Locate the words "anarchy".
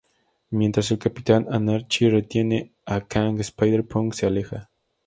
1.51-2.09